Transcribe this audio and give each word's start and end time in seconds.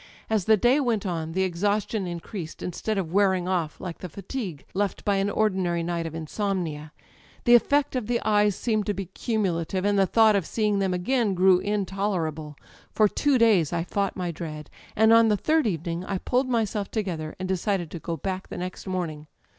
As 0.31 0.45
the 0.45 0.57
day 0.57 0.79
went 0.79 1.05
on 1.05 1.33
the 1.33 1.43
exhaustion 1.43 2.07
increased, 2.07 2.63
instead 2.63 2.97
of 2.97 3.13
wearing 3.13 3.47
off 3.47 3.79
like 3.79 3.99
the 3.99 4.09
fatigue 4.09 4.65
left 4.73 5.05
by 5.05 5.17
an 5.17 5.29
ordinary 5.29 5.83
night 5.83 6.07
of 6.07 6.15
insonmia: 6.15 6.89
the 7.43 7.53
effect 7.53 7.95
of 7.95 8.07
the 8.07 8.19
eyes 8.25 8.55
seemed 8.55 8.87
to 8.87 8.95
be 8.95 9.05
cumulative, 9.05 9.85
and 9.85 9.99
the 9.99 10.07
thought 10.07 10.35
of 10.35 10.47
seeing 10.47 10.79
them 10.79 10.91
again 10.91 11.35
grew 11.35 11.59
intolerable. 11.59 12.55
For 12.91 13.07
two 13.07 13.37
days 13.37 13.71
I 13.71 13.83
fought 13.83 14.15
my 14.17 14.31
dread; 14.31 14.71
and 14.95 15.13
on 15.13 15.27
the 15.27 15.37
third 15.37 15.67
evening 15.67 16.03
I 16.05 16.17
pulled 16.17 16.49
myself 16.49 16.89
together 16.89 17.35
and 17.39 17.47
decided 17.47 17.91
to 17.91 17.99
go 17.99 18.17
back 18.17 18.47
the 18.47 18.57
next 18.57 18.87
morning. 18.87 19.27